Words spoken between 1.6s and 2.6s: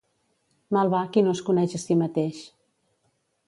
a si mateix.